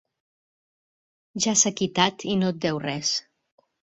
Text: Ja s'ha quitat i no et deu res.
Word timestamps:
Ja 1.45 1.53
s'ha 1.61 1.73
quitat 1.83 2.27
i 2.31 2.39
no 2.41 2.51
et 2.55 2.59
deu 2.65 2.83
res. 2.87 3.15